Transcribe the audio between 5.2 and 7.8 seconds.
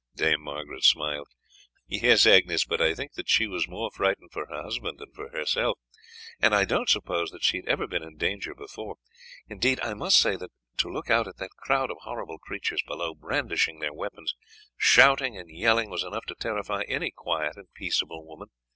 herself, and I don't suppose that she had